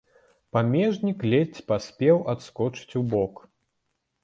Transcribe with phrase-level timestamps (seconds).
[0.55, 3.33] Памежнік ледзь паспеў адскочыць убок.